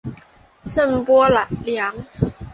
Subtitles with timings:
[0.65, 1.29] 圣波
[1.63, 1.93] 良。